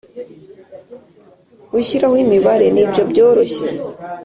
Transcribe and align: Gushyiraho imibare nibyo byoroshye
Gushyiraho 1.71 2.15
imibare 2.25 2.65
nibyo 2.75 3.03
byoroshye 3.11 3.67